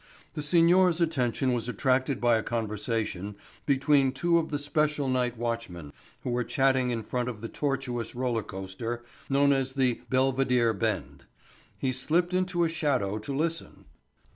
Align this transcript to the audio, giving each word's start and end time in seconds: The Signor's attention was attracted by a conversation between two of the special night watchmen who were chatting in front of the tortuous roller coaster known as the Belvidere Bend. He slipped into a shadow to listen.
The 0.33 0.41
Signor's 0.41 0.99
attention 0.99 1.53
was 1.53 1.69
attracted 1.69 2.19
by 2.19 2.35
a 2.35 2.41
conversation 2.41 3.35
between 3.67 4.11
two 4.13 4.39
of 4.39 4.49
the 4.49 4.57
special 4.57 5.07
night 5.07 5.37
watchmen 5.37 5.93
who 6.23 6.31
were 6.31 6.43
chatting 6.43 6.89
in 6.89 7.03
front 7.03 7.29
of 7.29 7.41
the 7.41 7.47
tortuous 7.47 8.15
roller 8.15 8.41
coaster 8.41 9.05
known 9.29 9.53
as 9.53 9.73
the 9.73 10.01
Belvidere 10.09 10.73
Bend. 10.73 11.25
He 11.77 11.91
slipped 11.91 12.33
into 12.33 12.63
a 12.63 12.67
shadow 12.69 13.19
to 13.19 13.31
listen. 13.31 13.85